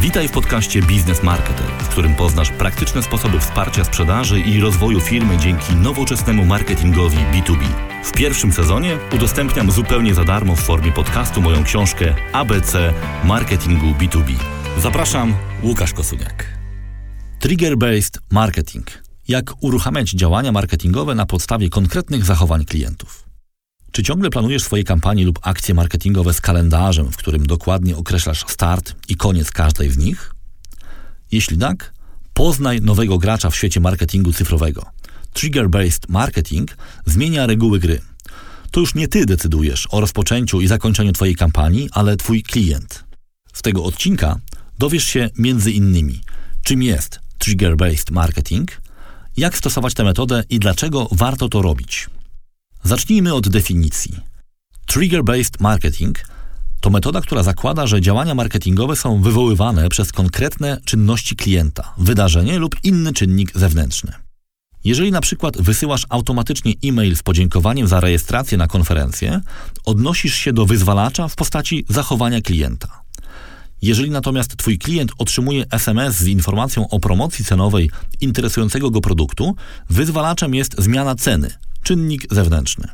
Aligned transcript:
Witaj 0.00 0.28
w 0.28 0.32
podcaście 0.32 0.82
Biznes 0.82 1.22
Marketer, 1.22 1.66
w 1.66 1.88
którym 1.88 2.14
poznasz 2.14 2.50
praktyczne 2.50 3.02
sposoby 3.02 3.40
wsparcia 3.40 3.84
sprzedaży 3.84 4.40
i 4.40 4.60
rozwoju 4.60 5.00
firmy 5.00 5.38
dzięki 5.38 5.74
nowoczesnemu 5.74 6.44
marketingowi 6.44 7.16
B2B. 7.16 7.64
W 8.04 8.12
pierwszym 8.12 8.52
sezonie 8.52 8.98
udostępniam 9.14 9.70
zupełnie 9.70 10.14
za 10.14 10.24
darmo 10.24 10.56
w 10.56 10.60
formie 10.60 10.92
podcastu 10.92 11.42
moją 11.42 11.64
książkę 11.64 12.14
ABC 12.32 12.94
Marketingu 13.24 13.86
B2B. 13.86 14.34
Zapraszam, 14.78 15.34
Łukasz 15.62 15.92
Kosuniak. 15.92 16.46
Trigger-based 17.40 18.18
marketing. 18.30 18.86
Jak 19.28 19.52
uruchamiać 19.60 20.10
działania 20.10 20.52
marketingowe 20.52 21.14
na 21.14 21.26
podstawie 21.26 21.68
konkretnych 21.68 22.24
zachowań 22.24 22.64
klientów. 22.64 23.19
Czy 23.92 24.02
ciągle 24.02 24.30
planujesz 24.30 24.62
swoje 24.62 24.84
kampanie 24.84 25.24
lub 25.24 25.38
akcje 25.42 25.74
marketingowe 25.74 26.34
z 26.34 26.40
kalendarzem, 26.40 27.12
w 27.12 27.16
którym 27.16 27.46
dokładnie 27.46 27.96
określasz 27.96 28.44
start 28.48 28.94
i 29.08 29.16
koniec 29.16 29.50
każdej 29.50 29.90
z 29.90 29.98
nich? 29.98 30.34
Jeśli 31.32 31.58
tak, 31.58 31.92
poznaj 32.34 32.80
nowego 32.80 33.18
gracza 33.18 33.50
w 33.50 33.56
świecie 33.56 33.80
marketingu 33.80 34.32
cyfrowego. 34.32 34.86
Trigger-based 35.34 36.08
marketing 36.08 36.76
zmienia 37.06 37.46
reguły 37.46 37.78
gry. 37.78 38.00
To 38.70 38.80
już 38.80 38.94
nie 38.94 39.08
ty 39.08 39.26
decydujesz 39.26 39.88
o 39.90 40.00
rozpoczęciu 40.00 40.60
i 40.60 40.66
zakończeniu 40.66 41.12
twojej 41.12 41.34
kampanii, 41.34 41.88
ale 41.92 42.16
twój 42.16 42.42
klient. 42.42 43.04
Z 43.52 43.62
tego 43.62 43.84
odcinka 43.84 44.36
dowiesz 44.78 45.04
się 45.04 45.30
między 45.38 45.72
innymi, 45.72 46.20
czym 46.62 46.82
jest 46.82 47.20
trigger-based 47.38 48.12
marketing, 48.12 48.82
jak 49.36 49.56
stosować 49.56 49.94
tę 49.94 50.04
metodę 50.04 50.44
i 50.50 50.58
dlaczego 50.58 51.08
warto 51.12 51.48
to 51.48 51.62
robić. 51.62 52.06
Zacznijmy 52.84 53.34
od 53.34 53.48
definicji. 53.48 54.16
Trigger-based 54.86 55.60
marketing 55.60 56.18
to 56.80 56.90
metoda, 56.90 57.20
która 57.20 57.42
zakłada, 57.42 57.86
że 57.86 58.00
działania 58.00 58.34
marketingowe 58.34 58.96
są 58.96 59.22
wywoływane 59.22 59.88
przez 59.88 60.12
konkretne 60.12 60.80
czynności 60.84 61.36
klienta, 61.36 61.94
wydarzenie 61.98 62.58
lub 62.58 62.76
inny 62.84 63.12
czynnik 63.12 63.52
zewnętrzny. 63.54 64.12
Jeżeli 64.84 65.12
na 65.12 65.20
przykład 65.20 65.62
wysyłasz 65.62 66.06
automatycznie 66.08 66.74
e-mail 66.84 67.16
z 67.16 67.22
podziękowaniem 67.22 67.88
za 67.88 68.00
rejestrację 68.00 68.58
na 68.58 68.66
konferencję, 68.66 69.40
odnosisz 69.84 70.34
się 70.34 70.52
do 70.52 70.66
wyzwalacza 70.66 71.28
w 71.28 71.36
postaci 71.36 71.84
zachowania 71.88 72.40
klienta. 72.40 73.02
Jeżeli 73.82 74.10
natomiast 74.10 74.56
Twój 74.56 74.78
klient 74.78 75.12
otrzymuje 75.18 75.64
SMS 75.70 76.16
z 76.16 76.26
informacją 76.26 76.88
o 76.88 77.00
promocji 77.00 77.44
cenowej 77.44 77.90
interesującego 78.20 78.90
go 78.90 79.00
produktu, 79.00 79.56
wyzwalaczem 79.90 80.54
jest 80.54 80.74
zmiana 80.78 81.14
ceny, 81.14 81.50
czynnik 81.82 82.26
zewnętrzny. 82.30 82.88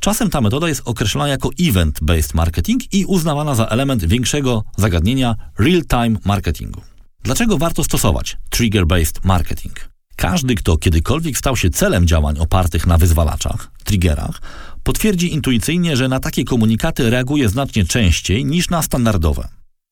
Czasem 0.00 0.30
ta 0.30 0.40
metoda 0.40 0.68
jest 0.68 0.82
określana 0.84 1.28
jako 1.28 1.48
event-based 1.48 2.34
marketing 2.34 2.94
i 2.94 3.04
uznawana 3.04 3.54
za 3.54 3.66
element 3.66 4.04
większego 4.04 4.64
zagadnienia 4.76 5.34
real-time 5.58 6.18
marketingu. 6.24 6.80
Dlaczego 7.22 7.58
warto 7.58 7.84
stosować 7.84 8.36
trigger-based 8.50 9.20
marketing? 9.24 9.88
Każdy, 10.16 10.54
kto 10.54 10.76
kiedykolwiek 10.76 11.38
stał 11.38 11.56
się 11.56 11.70
celem 11.70 12.06
działań 12.06 12.38
opartych 12.38 12.86
na 12.86 12.98
wyzwalaczach, 12.98 13.70
triggerach, 13.84 14.40
potwierdzi 14.82 15.34
intuicyjnie, 15.34 15.96
że 15.96 16.08
na 16.08 16.20
takie 16.20 16.44
komunikaty 16.44 17.10
reaguje 17.10 17.48
znacznie 17.48 17.84
częściej 17.84 18.44
niż 18.44 18.70
na 18.70 18.82
standardowe. 18.82 19.48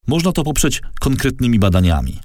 Można 0.07 0.33
to 0.33 0.45
poprzeć 0.45 0.83
konkretnymi 1.01 1.59
badaniami. 1.59 2.21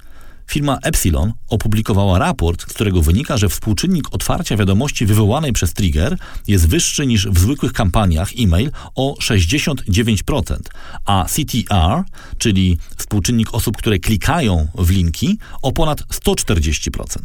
Firma 0.52 0.78
Epsilon 0.82 1.32
opublikowała 1.48 2.18
raport, 2.18 2.62
z 2.62 2.66
którego 2.66 3.02
wynika, 3.02 3.36
że 3.36 3.48
współczynnik 3.48 4.14
otwarcia 4.14 4.56
wiadomości 4.56 5.06
wywołanej 5.06 5.52
przez 5.52 5.74
trigger 5.74 6.16
jest 6.48 6.68
wyższy 6.68 7.06
niż 7.06 7.28
w 7.28 7.38
zwykłych 7.38 7.72
kampaniach 7.72 8.30
e-mail 8.38 8.70
o 8.94 9.14
69%, 9.20 10.56
a 11.04 11.24
CTR, 11.24 12.02
czyli 12.38 12.78
współczynnik 12.96 13.54
osób, 13.54 13.76
które 13.76 13.98
klikają 13.98 14.68
w 14.74 14.90
linki, 14.90 15.38
o 15.62 15.72
ponad 15.72 16.00
140%. 16.00 17.18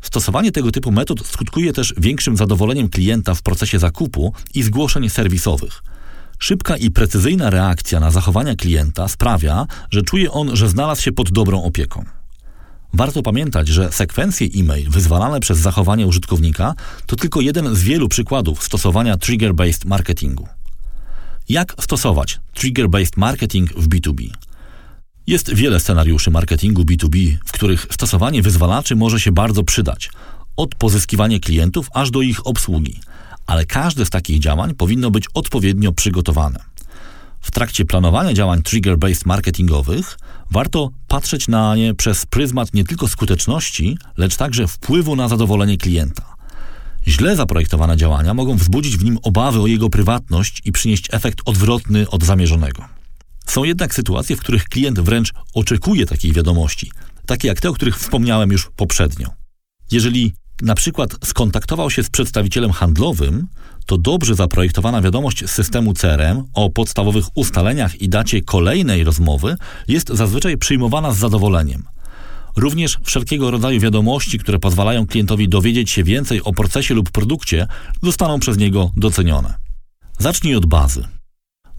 Stosowanie 0.00 0.52
tego 0.52 0.70
typu 0.70 0.92
metod 0.92 1.26
skutkuje 1.26 1.72
też 1.72 1.94
większym 1.96 2.36
zadowoleniem 2.36 2.88
klienta 2.88 3.34
w 3.34 3.42
procesie 3.42 3.78
zakupu 3.78 4.32
i 4.54 4.62
zgłoszeń 4.62 5.10
serwisowych. 5.10 5.82
Szybka 6.38 6.76
i 6.76 6.90
precyzyjna 6.90 7.50
reakcja 7.50 8.00
na 8.00 8.10
zachowania 8.10 8.54
klienta 8.54 9.08
sprawia, 9.08 9.66
że 9.90 10.02
czuje 10.02 10.32
on, 10.32 10.56
że 10.56 10.68
znalazł 10.68 11.02
się 11.02 11.12
pod 11.12 11.30
dobrą 11.30 11.62
opieką. 11.62 12.17
Warto 12.92 13.22
pamiętać, 13.22 13.68
że 13.68 13.92
sekwencje 13.92 14.48
e-mail 14.56 14.90
wyzwalane 14.90 15.40
przez 15.40 15.58
zachowanie 15.58 16.06
użytkownika 16.06 16.74
to 17.06 17.16
tylko 17.16 17.40
jeden 17.40 17.74
z 17.74 17.82
wielu 17.82 18.08
przykładów 18.08 18.64
stosowania 18.64 19.16
trigger-based 19.16 19.86
marketingu. 19.86 20.48
Jak 21.48 21.74
stosować 21.80 22.40
trigger-based 22.56 23.16
marketing 23.16 23.72
w 23.72 23.88
B2B? 23.88 24.30
Jest 25.26 25.54
wiele 25.54 25.80
scenariuszy 25.80 26.30
marketingu 26.30 26.82
B2B, 26.82 27.36
w 27.44 27.52
których 27.52 27.86
stosowanie 27.90 28.42
wyzwalaczy 28.42 28.96
może 28.96 29.20
się 29.20 29.32
bardzo 29.32 29.64
przydać, 29.64 30.10
od 30.56 30.74
pozyskiwania 30.74 31.38
klientów 31.38 31.88
aż 31.94 32.10
do 32.10 32.22
ich 32.22 32.46
obsługi, 32.46 33.00
ale 33.46 33.66
każde 33.66 34.06
z 34.06 34.10
takich 34.10 34.38
działań 34.38 34.74
powinno 34.74 35.10
być 35.10 35.24
odpowiednio 35.34 35.92
przygotowane. 35.92 36.60
W 37.40 37.50
trakcie 37.50 37.84
planowania 37.84 38.32
działań 38.32 38.60
trigger-based 38.60 39.26
marketingowych 39.26 40.18
warto 40.50 40.90
patrzeć 41.08 41.48
na 41.48 41.76
nie 41.76 41.94
przez 41.94 42.26
pryzmat 42.26 42.74
nie 42.74 42.84
tylko 42.84 43.08
skuteczności, 43.08 43.98
lecz 44.16 44.36
także 44.36 44.66
wpływu 44.66 45.16
na 45.16 45.28
zadowolenie 45.28 45.76
klienta. 45.76 46.34
Źle 47.08 47.36
zaprojektowane 47.36 47.96
działania 47.96 48.34
mogą 48.34 48.56
wzbudzić 48.56 48.96
w 48.96 49.04
nim 49.04 49.18
obawy 49.22 49.60
o 49.60 49.66
jego 49.66 49.90
prywatność 49.90 50.62
i 50.64 50.72
przynieść 50.72 51.08
efekt 51.12 51.40
odwrotny 51.44 52.10
od 52.10 52.24
zamierzonego. 52.24 52.84
Są 53.46 53.64
jednak 53.64 53.94
sytuacje, 53.94 54.36
w 54.36 54.40
których 54.40 54.64
klient 54.64 55.00
wręcz 55.00 55.32
oczekuje 55.54 56.06
takiej 56.06 56.32
wiadomości, 56.32 56.90
takie 57.26 57.48
jak 57.48 57.60
te, 57.60 57.70
o 57.70 57.72
których 57.72 57.98
wspomniałem 57.98 58.52
już 58.52 58.70
poprzednio. 58.76 59.28
Jeżeli 59.90 60.34
na 60.62 60.74
przykład 60.74 61.16
skontaktował 61.24 61.90
się 61.90 62.02
z 62.02 62.10
przedstawicielem 62.10 62.72
handlowym, 62.72 63.46
to 63.86 63.98
dobrze 63.98 64.34
zaprojektowana 64.34 65.02
wiadomość 65.02 65.44
z 65.46 65.50
systemu 65.50 65.94
CRM 65.94 66.44
o 66.54 66.70
podstawowych 66.70 67.24
ustaleniach 67.34 68.00
i 68.00 68.08
dacie 68.08 68.42
kolejnej 68.42 69.04
rozmowy 69.04 69.56
jest 69.88 70.08
zazwyczaj 70.08 70.58
przyjmowana 70.58 71.12
z 71.12 71.18
zadowoleniem. 71.18 71.82
Również 72.56 72.98
wszelkiego 73.04 73.50
rodzaju 73.50 73.80
wiadomości, 73.80 74.38
które 74.38 74.58
pozwalają 74.58 75.06
klientowi 75.06 75.48
dowiedzieć 75.48 75.90
się 75.90 76.04
więcej 76.04 76.42
o 76.42 76.52
procesie 76.52 76.94
lub 76.94 77.10
produkcie, 77.10 77.66
zostaną 78.02 78.40
przez 78.40 78.58
niego 78.58 78.90
docenione. 78.96 79.54
Zacznij 80.18 80.56
od 80.56 80.66
bazy. 80.66 81.17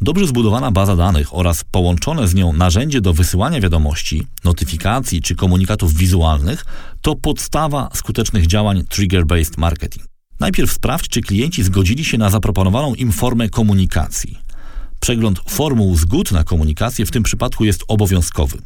Dobrze 0.01 0.27
zbudowana 0.27 0.71
baza 0.71 0.95
danych 0.95 1.35
oraz 1.35 1.63
połączone 1.63 2.27
z 2.27 2.35
nią 2.35 2.53
narzędzie 2.53 3.01
do 3.01 3.13
wysyłania 3.13 3.61
wiadomości, 3.61 4.27
notyfikacji 4.43 5.21
czy 5.21 5.35
komunikatów 5.35 5.93
wizualnych 5.93 6.65
to 7.01 7.15
podstawa 7.15 7.89
skutecznych 7.93 8.47
działań 8.47 8.83
trigger-based 8.83 9.57
marketing. 9.57 10.05
Najpierw 10.39 10.71
sprawdź, 10.71 11.07
czy 11.09 11.21
klienci 11.21 11.63
zgodzili 11.63 12.05
się 12.05 12.17
na 12.17 12.29
zaproponowaną 12.29 12.95
im 12.95 13.11
formę 13.11 13.49
komunikacji. 13.49 14.37
Przegląd 14.99 15.39
formuł 15.49 15.95
zgód 15.95 16.31
na 16.31 16.43
komunikację 16.43 17.05
w 17.05 17.11
tym 17.11 17.23
przypadku 17.23 17.65
jest 17.65 17.83
obowiązkowy. 17.87 18.57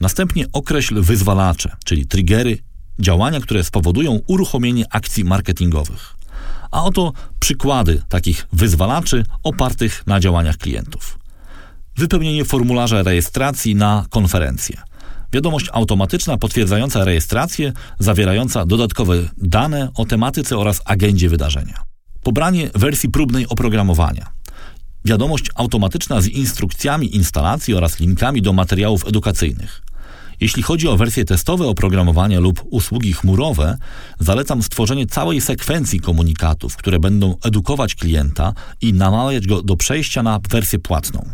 Następnie 0.00 0.46
określ 0.52 1.00
wyzwalacze, 1.02 1.76
czyli 1.84 2.06
triggery, 2.06 2.58
działania, 2.98 3.40
które 3.40 3.64
spowodują 3.64 4.20
uruchomienie 4.26 4.84
akcji 4.90 5.24
marketingowych. 5.24 6.17
A 6.70 6.84
oto 6.84 7.12
przykłady 7.40 8.02
takich 8.08 8.46
wyzwalaczy 8.52 9.24
opartych 9.42 10.06
na 10.06 10.20
działaniach 10.20 10.56
klientów. 10.56 11.18
Wypełnienie 11.96 12.44
formularza 12.44 13.02
rejestracji 13.02 13.74
na 13.74 14.06
konferencję. 14.10 14.76
Wiadomość 15.32 15.66
automatyczna 15.72 16.38
potwierdzająca 16.38 17.04
rejestrację, 17.04 17.72
zawierająca 17.98 18.66
dodatkowe 18.66 19.14
dane 19.36 19.90
o 19.94 20.04
tematyce 20.04 20.58
oraz 20.58 20.80
agendzie 20.84 21.28
wydarzenia. 21.28 21.82
Pobranie 22.22 22.70
wersji 22.74 23.08
próbnej 23.08 23.48
oprogramowania. 23.48 24.26
Wiadomość 25.04 25.44
automatyczna 25.54 26.20
z 26.20 26.26
instrukcjami 26.26 27.16
instalacji 27.16 27.74
oraz 27.74 28.00
linkami 28.00 28.42
do 28.42 28.52
materiałów 28.52 29.08
edukacyjnych. 29.08 29.82
Jeśli 30.40 30.62
chodzi 30.62 30.88
o 30.88 30.96
wersje 30.96 31.24
testowe 31.24 31.66
oprogramowania 31.66 32.40
lub 32.40 32.64
usługi 32.70 33.12
chmurowe, 33.12 33.78
zalecam 34.18 34.62
stworzenie 34.62 35.06
całej 35.06 35.40
sekwencji 35.40 36.00
komunikatów, 36.00 36.76
które 36.76 36.98
będą 36.98 37.36
edukować 37.44 37.94
klienta 37.94 38.52
i 38.80 38.92
namawiać 38.92 39.46
go 39.46 39.62
do 39.62 39.76
przejścia 39.76 40.22
na 40.22 40.40
wersję 40.50 40.78
płatną. 40.78 41.30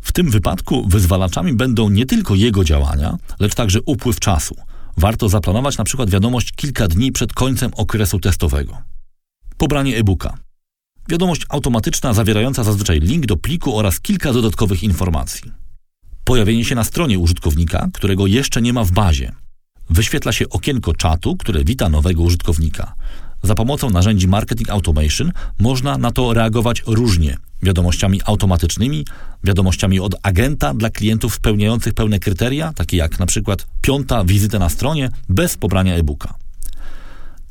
W 0.00 0.12
tym 0.12 0.30
wypadku 0.30 0.88
wyzwalaczami 0.88 1.52
będą 1.52 1.88
nie 1.88 2.06
tylko 2.06 2.34
jego 2.34 2.64
działania, 2.64 3.16
lecz 3.40 3.54
także 3.54 3.78
upływ 3.86 4.20
czasu. 4.20 4.56
Warto 4.96 5.28
zaplanować 5.28 5.78
na 5.78 5.84
przykład 5.84 6.10
wiadomość 6.10 6.52
kilka 6.52 6.88
dni 6.88 7.12
przed 7.12 7.32
końcem 7.32 7.70
okresu 7.76 8.20
testowego. 8.20 8.78
Pobranie 9.56 9.96
e-booka. 9.96 10.38
Wiadomość 11.08 11.42
automatyczna 11.48 12.14
zawierająca 12.14 12.64
zazwyczaj 12.64 13.00
link 13.00 13.26
do 13.26 13.36
pliku 13.36 13.78
oraz 13.78 14.00
kilka 14.00 14.32
dodatkowych 14.32 14.82
informacji. 14.82 15.52
Pojawienie 16.28 16.64
się 16.64 16.74
na 16.74 16.84
stronie 16.84 17.18
użytkownika, 17.18 17.88
którego 17.92 18.26
jeszcze 18.26 18.62
nie 18.62 18.72
ma 18.72 18.84
w 18.84 18.90
bazie. 18.90 19.32
Wyświetla 19.90 20.32
się 20.32 20.48
okienko 20.48 20.94
czatu, 20.94 21.36
które 21.36 21.64
wita 21.64 21.88
nowego 21.88 22.22
użytkownika. 22.22 22.94
Za 23.42 23.54
pomocą 23.54 23.90
narzędzi 23.90 24.28
marketing 24.28 24.70
automation 24.70 25.32
można 25.58 25.98
na 25.98 26.10
to 26.10 26.34
reagować 26.34 26.82
różnie. 26.86 27.36
Wiadomościami 27.62 28.20
automatycznymi, 28.24 29.04
wiadomościami 29.44 30.00
od 30.00 30.14
agenta 30.22 30.74
dla 30.74 30.90
klientów 30.90 31.34
spełniających 31.34 31.94
pełne 31.94 32.18
kryteria, 32.18 32.72
takie 32.72 32.96
jak 32.96 33.26
przykład 33.26 33.66
piąta 33.80 34.24
wizyta 34.24 34.58
na 34.58 34.68
stronie 34.68 35.10
bez 35.28 35.56
pobrania 35.56 35.94
e-booka. 35.94 36.34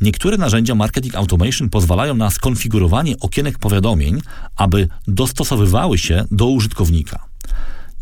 Niektóre 0.01 0.37
narzędzia 0.37 0.75
marketing 0.75 1.15
automation 1.15 1.69
pozwalają 1.69 2.15
na 2.15 2.29
skonfigurowanie 2.29 3.19
okienek 3.19 3.59
powiadomień, 3.59 4.21
aby 4.55 4.87
dostosowywały 5.07 5.97
się 5.97 6.25
do 6.31 6.47
użytkownika. 6.47 7.27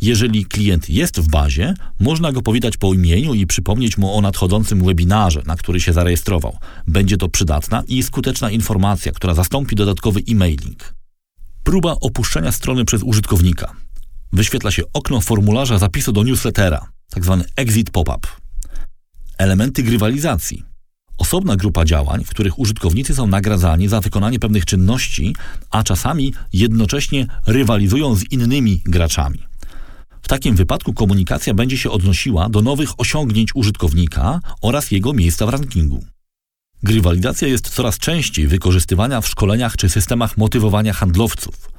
Jeżeli 0.06 0.46
klient 0.46 0.90
jest 0.90 1.20
w 1.20 1.30
bazie, 1.30 1.74
można 2.00 2.32
go 2.32 2.42
powitać 2.42 2.78
po 2.78 2.94
imieniu 2.94 3.34
i 3.34 3.48
przypomnieć 3.48 3.98
mu 3.98 4.18
o 4.18 4.22
nadchodzącym 4.22 4.86
webinarze, 4.86 5.42
na 5.46 5.56
który 5.56 5.82
się 5.82 5.94
zarejestrował. 5.94 6.58
Będzie 6.88 7.18
to 7.18 7.30
przydatna 7.30 7.84
i 7.88 8.04
skuteczna 8.04 8.52
informacja, 8.52 9.12
która 9.12 9.34
zastąpi 9.34 9.76
dodatkowy 9.76 10.22
e-mailing. 10.30 10.94
Próba 11.64 11.96
opuszczenia 12.02 12.52
strony 12.52 12.86
przez 12.86 13.04
użytkownika. 13.04 13.72
Wyświetla 14.34 14.72
się 14.72 14.84
okno 14.94 15.22
formularza 15.22 15.78
zapisu 15.78 16.12
do 16.12 16.24
newslettera, 16.24 16.88
tzw. 17.14 17.38
Tak 17.40 17.52
exit 17.56 17.90
pop-up. 17.90 18.28
Elementy 19.38 19.84
grywalizacji. 19.84 20.64
Osobna 21.18 21.56
grupa 21.56 21.86
działań, 21.86 22.24
w 22.24 22.30
których 22.30 22.60
użytkownicy 22.60 23.16
są 23.16 23.28
nagradzani 23.28 23.88
za 23.88 24.02
wykonanie 24.02 24.40
pewnych 24.40 24.66
czynności, 24.66 25.36
a 25.72 25.84
czasami 25.84 26.34
jednocześnie 26.54 27.28
rywalizują 27.48 28.16
z 28.16 28.32
innymi 28.32 28.82
graczami. 28.86 29.55
W 30.26 30.28
takim 30.28 30.56
wypadku 30.56 30.94
komunikacja 30.94 31.54
będzie 31.54 31.78
się 31.78 31.92
odnosiła 31.92 32.50
do 32.50 32.62
nowych 32.62 32.90
osiągnięć 33.00 33.56
użytkownika 33.56 34.40
oraz 34.62 34.92
jego 34.92 35.14
miejsca 35.14 35.46
w 35.46 35.50
rankingu. 35.50 36.04
Grywalizacja 36.84 37.48
jest 37.48 37.70
coraz 37.70 37.98
częściej 37.98 38.48
wykorzystywana 38.48 39.22
w 39.22 39.28
szkoleniach 39.28 39.78
czy 39.78 39.90
systemach 39.90 40.38
motywowania 40.38 40.94
handlowców. 40.94 41.70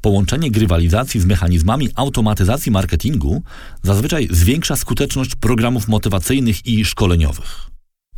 Połączenie 0.00 0.50
grywalizacji 0.50 1.20
z 1.20 1.24
mechanizmami 1.24 1.88
automatyzacji 1.94 2.72
marketingu 2.72 3.42
zazwyczaj 3.82 4.28
zwiększa 4.30 4.76
skuteczność 4.76 5.34
programów 5.34 5.88
motywacyjnych 5.88 6.66
i 6.66 6.84
szkoleniowych. 6.84 7.66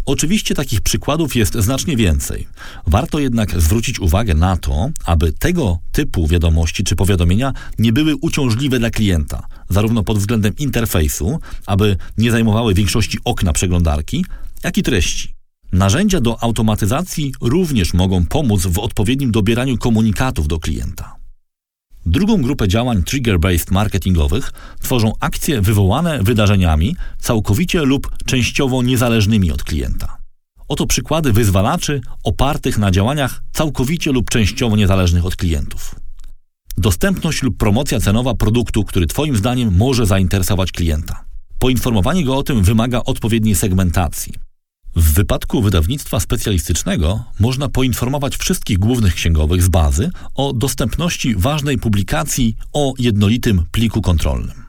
Oczywiście 0.09 0.55
takich 0.55 0.81
przykładów 0.81 1.37
jest 1.37 1.55
znacznie 1.55 1.97
więcej. 1.97 2.47
Warto 2.87 3.19
jednak 3.19 3.61
zwrócić 3.61 4.01
uwagę 4.01 4.35
na 4.35 4.57
to, 4.57 4.91
aby 5.05 5.33
tego 5.33 5.79
typu 5.93 6.27
wiadomości 6.27 6.85
czy 6.85 6.97
powiadomienia 6.97 7.53
nie 7.79 7.93
były 7.93 8.17
uciążliwe 8.17 8.79
dla 8.79 8.91
klienta, 8.91 9.47
zarówno 9.69 10.03
pod 10.03 10.19
względem 10.19 10.53
interfejsu, 10.59 11.41
aby 11.67 11.97
nie 12.19 12.31
zajmowały 12.31 12.75
większości 12.75 13.19
okna 13.25 13.53
przeglądarki, 13.53 14.25
jak 14.65 14.79
i 14.79 14.83
treści. 14.83 15.35
Narzędzia 15.73 16.21
do 16.21 16.43
automatyzacji 16.43 17.33
również 17.41 17.95
mogą 17.95 18.27
pomóc 18.27 18.67
w 18.67 18.79
odpowiednim 18.79 19.31
dobieraniu 19.31 19.79
komunikatów 19.79 20.49
do 20.49 20.59
klienta. 20.59 21.15
Drugą 22.07 22.43
grupę 22.43 22.69
działań 22.69 23.03
trigger-based 23.03 23.73
marketingowych 23.73 24.53
tworzą 24.81 25.13
akcje 25.21 25.61
wywołane 25.61 26.23
wydarzeniami 26.23 26.97
całkowicie 27.19 27.83
lub 27.83 28.11
częściowo 28.27 28.83
niezależnymi 28.83 29.53
od 29.53 29.65
klienta. 29.65 30.19
Oto 30.69 30.87
przykłady 30.87 31.33
wyzwalaczy 31.33 32.01
opartych 32.25 32.79
na 32.79 32.91
działaniach 32.91 33.43
całkowicie 33.53 34.13
lub 34.13 34.31
częściowo 34.31 34.77
niezależnych 34.77 35.27
od 35.27 35.37
klientów. 35.37 35.95
Dostępność 36.79 37.43
lub 37.43 37.57
promocja 37.57 38.01
cenowa 38.01 38.35
produktu, 38.35 38.85
który 38.85 39.07
Twoim 39.07 39.37
zdaniem 39.37 39.77
może 39.77 40.07
zainteresować 40.07 40.73
klienta. 40.73 41.25
Poinformowanie 41.59 42.25
go 42.25 42.37
o 42.37 42.43
tym 42.43 42.63
wymaga 42.63 43.03
odpowiedniej 43.05 43.55
segmentacji. 43.55 44.35
W 44.97 45.13
wypadku 45.15 45.63
wydawnictwa 45.63 46.21
specjalistycznego 46.21 47.25
można 47.41 47.69
poinformować 47.69 48.37
wszystkich 48.37 48.79
głównych 48.79 49.15
księgowych 49.15 49.63
z 49.63 49.69
bazy 49.69 50.11
o 50.35 50.53
dostępności 50.53 51.35
ważnej 51.37 51.79
publikacji 51.79 52.57
o 52.73 52.95
jednolitym 52.99 53.65
pliku 53.73 54.03
kontrolnym. 54.03 54.65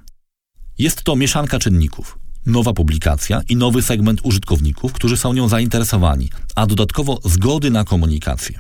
Jest 0.78 1.04
to 1.04 1.16
mieszanka 1.16 1.60
czynników. 1.60 2.20
Nowa 2.46 2.74
publikacja 2.74 3.42
i 3.50 3.56
nowy 3.56 3.82
segment 3.82 4.20
użytkowników, 4.24 4.94
którzy 4.94 5.18
są 5.18 5.34
nią 5.34 5.48
zainteresowani, 5.48 6.30
a 6.56 6.66
dodatkowo 6.66 7.20
zgody 7.26 7.72
na 7.72 7.84
komunikację. 7.84 8.60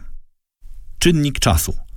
Czynnik 1.00 1.40
czasu– 1.40 1.74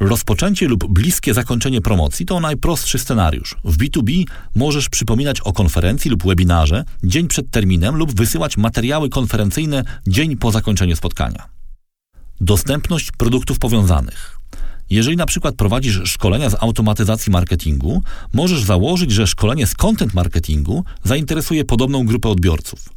Rozpoczęcie 0.00 0.68
lub 0.68 0.92
bliskie 0.92 1.34
zakończenie 1.34 1.80
promocji 1.80 2.26
to 2.26 2.40
najprostszy 2.40 2.98
scenariusz. 2.98 3.56
W 3.64 3.76
B2B 3.76 4.24
możesz 4.54 4.88
przypominać 4.88 5.40
o 5.40 5.52
konferencji 5.52 6.10
lub 6.10 6.24
webinarze 6.26 6.84
dzień 7.04 7.28
przed 7.28 7.50
terminem 7.50 7.96
lub 7.96 8.14
wysyłać 8.14 8.56
materiały 8.56 9.08
konferencyjne 9.08 9.84
dzień 10.06 10.36
po 10.36 10.50
zakończeniu 10.50 10.96
spotkania. 10.96 11.44
Dostępność 12.40 13.10
produktów 13.12 13.58
powiązanych. 13.58 14.38
Jeżeli 14.90 15.16
na 15.16 15.26
przykład 15.26 15.54
prowadzisz 15.54 16.00
szkolenia 16.04 16.50
z 16.50 16.62
automatyzacji 16.62 17.32
marketingu, 17.32 18.02
możesz 18.32 18.62
założyć, 18.62 19.12
że 19.12 19.26
szkolenie 19.26 19.66
z 19.66 19.74
content 19.74 20.14
marketingu 20.14 20.84
zainteresuje 21.04 21.64
podobną 21.64 22.06
grupę 22.06 22.28
odbiorców. 22.28 22.88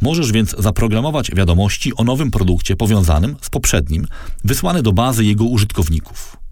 Możesz 0.00 0.32
więc 0.32 0.54
zaprogramować 0.58 1.30
wiadomości 1.34 1.96
o 1.96 2.04
nowym 2.04 2.30
produkcie 2.30 2.76
powiązanym 2.76 3.36
z 3.40 3.50
poprzednim, 3.50 4.06
wysłane 4.44 4.82
do 4.82 4.92
bazy 4.92 5.24
jego 5.24 5.44
użytkowników 5.44 6.45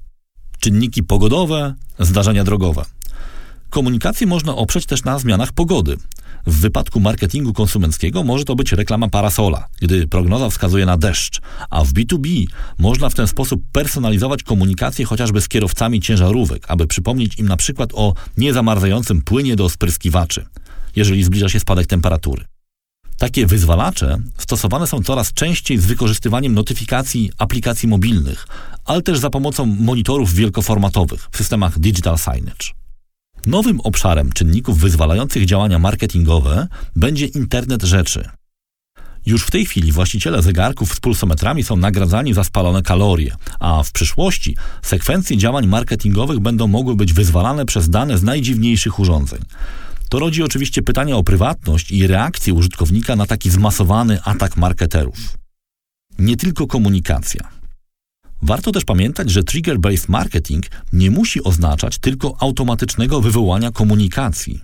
czynniki 0.65 1.03
pogodowe, 1.03 1.75
zdarzenia 1.99 2.45
drogowe. 2.45 2.85
Komunikację 3.71 4.27
można 4.27 4.57
oprzeć 4.57 4.87
też 4.87 5.05
na 5.05 5.19
zmianach 5.19 5.53
pogody. 5.53 5.97
W 6.47 6.61
wypadku 6.61 7.01
marketingu 7.01 7.53
konsumenckiego 7.53 8.23
może 8.23 8.45
to 8.45 8.57
być 8.57 8.73
reklama 8.73 9.09
parasola, 9.09 9.67
gdy 9.83 10.07
prognoza 10.07 10.51
wskazuje 10.51 10.87
na 10.87 10.97
deszcz, 10.97 11.41
a 11.71 11.85
w 11.85 11.93
B2B 11.93 12.45
można 12.79 13.11
w 13.11 13.15
ten 13.15 13.27
sposób 13.27 13.63
personalizować 13.73 14.43
komunikację 14.43 15.05
chociażby 15.05 15.41
z 15.41 15.49
kierowcami 15.49 16.01
ciężarówek, 16.01 16.65
aby 16.69 16.87
przypomnieć 16.87 17.39
im 17.39 17.49
na 17.49 17.57
przykład 17.57 17.91
o 17.95 18.15
niezamarzającym 18.37 19.23
płynie 19.23 19.57
do 19.57 19.69
spryskiwaczy, 19.69 20.47
jeżeli 20.97 21.25
zbliża 21.25 21.49
się 21.49 21.61
spadek 21.61 21.87
temperatury. 21.87 22.45
Takie 23.19 23.47
wyzwalacze 23.47 24.19
stosowane 24.39 24.87
są 24.87 25.03
coraz 25.03 25.33
częściej 25.33 25.79
z 25.79 25.87
wykorzystywaniem 25.87 26.55
notyfikacji 26.55 27.31
aplikacji 27.39 27.89
mobilnych, 27.89 28.47
ale 28.85 29.03
też 29.03 29.19
za 29.19 29.31
pomocą 29.31 29.67
monitorów 29.67 30.35
wielkoformatowych 30.35 31.29
w 31.33 31.37
systemach 31.37 31.79
digital 31.79 32.19
signage. 32.19 32.67
Nowym 33.47 33.81
obszarem 33.81 34.33
czynników 34.33 34.79
wyzwalających 34.79 35.47
działania 35.47 35.79
marketingowe 35.79 36.69
będzie 36.97 37.27
internet 37.27 37.83
rzeczy. 37.83 38.29
Już 39.27 39.43
w 39.43 39.51
tej 39.51 39.67
chwili 39.67 39.93
właściciele 39.93 40.43
zegarków 40.43 40.95
z 40.95 41.01
pulsometrami 41.01 41.65
są 41.65 41.77
nagradzani 41.77 42.35
za 42.35 42.45
spalone 42.45 42.83
kalorie, 42.83 43.37
a 43.61 43.83
w 43.83 43.93
przyszłości 43.93 44.57
sekwencje 44.83 45.37
działań 45.37 45.67
marketingowych 45.67 46.41
będą 46.41 46.67
mogły 46.67 46.97
być 46.97 47.13
wyzwalane 47.13 47.67
przez 47.67 47.91
dane 47.91 48.19
z 48.19 48.23
najdziwniejszych 48.23 48.99
urządzeń. 48.99 49.41
To 50.15 50.19
rodzi 50.19 50.43
oczywiście 50.43 50.83
pytania 50.83 51.17
o 51.17 51.23
prywatność 51.23 51.93
i 51.93 52.07
reakcję 52.07 52.55
użytkownika 52.55 53.17
na 53.17 53.27
taki 53.27 53.51
zmasowany 53.51 54.23
atak 54.23 54.57
marketerów. 54.57 55.39
Nie 56.19 56.37
tylko 56.37 56.67
komunikacja. 56.67 57.49
Warto 58.43 58.73
też 58.73 58.85
pamiętać, 58.85 59.31
że 59.31 59.43
trigger-based 59.43 60.09
marketing 60.09 60.65
nie 60.93 61.11
musi 61.11 61.45
oznaczać 61.45 61.99
tylko 61.99 62.37
automatycznego 62.41 63.21
wywołania 63.21 63.71
komunikacji. 63.71 64.61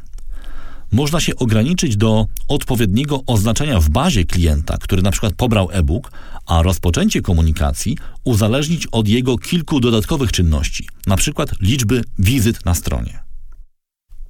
Można 0.92 1.21
się 1.21 1.37
ograniczyć 1.37 1.97
do 1.97 2.26
odpowiedniego 2.49 3.23
oznaczenia 3.26 3.80
w 3.80 3.88
bazie 3.88 4.25
klienta, 4.25 4.78
który 4.78 5.02
na 5.02 5.11
przykład 5.11 5.35
pobrał 5.35 5.69
e-book, 5.73 6.12
a 6.47 6.62
rozpoczęcie 6.62 7.23
komunikacji 7.23 7.97
uzależnić 8.25 8.87
od 8.87 9.09
jego 9.09 9.38
kilku 9.38 9.80
dodatkowych 9.80 10.33
czynności, 10.33 10.88
na 11.07 11.16
przykład 11.16 11.50
liczby 11.61 12.04
wizyt 12.19 12.64
na 12.64 12.75
stronie. 12.75 13.19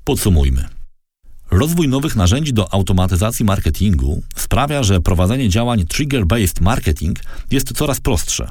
Podsumujmy. 0.05 0.80
Rozwój 1.51 1.89
nowych 1.89 2.17
narzędzi 2.17 2.53
do 2.53 2.75
automatyzacji 2.75 3.45
marketingu 3.45 4.23
sprawia, 4.37 4.83
że 4.83 5.01
prowadzenie 5.01 5.49
działań 5.49 5.85
trigger-based 5.85 6.61
marketing 6.61 7.19
jest 7.51 7.73
coraz 7.73 8.01
prostsze. 8.01 8.49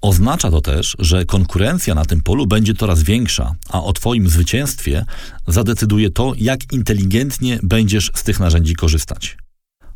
Oznacza 0.00 0.50
to 0.50 0.60
też, 0.60 0.96
że 0.98 1.24
konkurencja 1.24 1.94
na 1.94 2.04
tym 2.04 2.20
polu 2.20 2.46
będzie 2.46 2.74
coraz 2.74 3.02
większa, 3.02 3.54
a 3.70 3.82
o 3.82 3.92
Twoim 3.92 4.28
zwycięstwie 4.28 5.04
zadecyduje 5.46 6.10
to, 6.10 6.32
jak 6.36 6.72
inteligentnie 6.72 7.58
będziesz 7.62 8.10
z 8.14 8.22
tych 8.22 8.40
narzędzi 8.40 8.74
korzystać. 8.74 9.36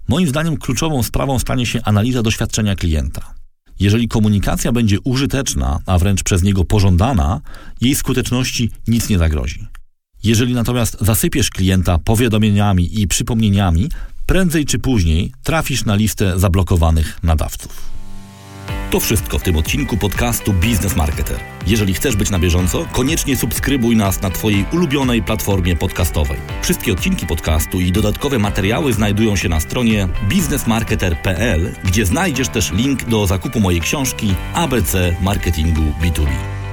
Moim 0.08 0.28
zdaniem 0.28 0.56
kluczową 0.56 1.02
sprawą 1.02 1.38
stanie 1.38 1.66
się 1.66 1.82
analiza 1.82 2.22
doświadczenia 2.22 2.76
klienta. 2.76 3.34
Jeżeli 3.80 4.08
komunikacja 4.08 4.72
będzie 4.72 5.00
użyteczna, 5.00 5.78
a 5.86 5.98
wręcz 5.98 6.22
przez 6.22 6.42
niego 6.42 6.64
pożądana, 6.64 7.40
jej 7.80 7.94
skuteczności 7.94 8.70
nic 8.88 9.08
nie 9.08 9.18
zagrozi. 9.18 9.66
Jeżeli 10.24 10.54
natomiast 10.54 10.96
zasypiesz 11.00 11.50
klienta 11.50 11.98
powiadomieniami 11.98 13.00
i 13.00 13.08
przypomnieniami, 13.08 13.88
prędzej 14.26 14.64
czy 14.64 14.78
później 14.78 15.32
trafisz 15.42 15.84
na 15.84 15.94
listę 15.94 16.38
zablokowanych 16.38 17.18
nadawców. 17.22 17.94
To 18.90 19.00
wszystko 19.00 19.38
w 19.38 19.42
tym 19.42 19.56
odcinku 19.56 19.96
podcastu 19.96 20.52
Business 20.52 20.96
Marketer. 20.96 21.40
Jeżeli 21.66 21.94
chcesz 21.94 22.16
być 22.16 22.30
na 22.30 22.38
bieżąco, 22.38 22.86
koniecznie 22.92 23.36
subskrybuj 23.36 23.96
nas 23.96 24.22
na 24.22 24.30
Twojej 24.30 24.66
ulubionej 24.72 25.22
platformie 25.22 25.76
podcastowej. 25.76 26.38
Wszystkie 26.62 26.92
odcinki 26.92 27.26
podcastu 27.26 27.80
i 27.80 27.92
dodatkowe 27.92 28.38
materiały 28.38 28.92
znajdują 28.92 29.36
się 29.36 29.48
na 29.48 29.60
stronie 29.60 30.08
businessmarketer.pl, 30.28 31.72
gdzie 31.84 32.06
znajdziesz 32.06 32.48
też 32.48 32.72
link 32.72 33.04
do 33.04 33.26
zakupu 33.26 33.60
mojej 33.60 33.80
książki 33.80 34.34
ABC 34.54 35.16
Marketingu 35.22 35.82
B2B. 36.02 36.63